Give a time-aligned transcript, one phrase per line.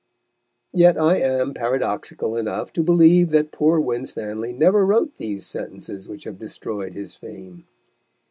[0.73, 6.23] Yet I am paradoxical enough to believe that poor Winstanley never wrote these sentences which
[6.23, 7.67] have destroyed his fame.